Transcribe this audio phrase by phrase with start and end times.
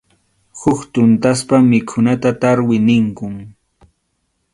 [0.59, 3.35] Huk tuntaspa mikhunata tarwi ninkum.